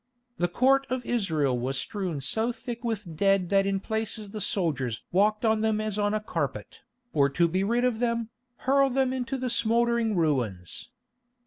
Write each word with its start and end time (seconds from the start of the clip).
The 0.39 0.47
Court 0.47 0.87
of 0.89 1.05
Israel 1.05 1.59
was 1.59 1.77
strewn 1.77 2.21
so 2.21 2.51
thick 2.51 2.83
with 2.83 3.15
dead 3.15 3.49
that 3.49 3.67
in 3.67 3.79
places 3.79 4.31
the 4.31 4.41
soldiers 4.41 5.03
walked 5.11 5.45
on 5.45 5.61
them 5.61 5.79
as 5.79 5.99
on 5.99 6.15
a 6.15 6.19
carpet, 6.19 6.81
or 7.13 7.29
to 7.29 7.47
be 7.47 7.63
rid 7.63 7.85
of 7.85 7.99
them, 7.99 8.29
hurled 8.65 8.95
them 8.95 9.13
into 9.13 9.37
the 9.37 9.51
smouldering 9.51 10.15
ruins. 10.15 10.89